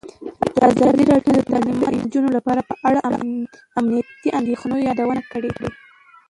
[0.69, 3.21] ازادي راډیو د تعلیمات د نجونو لپاره په اړه د
[3.79, 5.51] امنیتي اندېښنو یادونه کړې.